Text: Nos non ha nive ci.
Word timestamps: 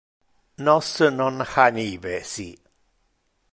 Nos 0.67 0.89
non 1.19 1.37
ha 1.53 1.65
nive 1.75 2.15
ci. 2.31 2.49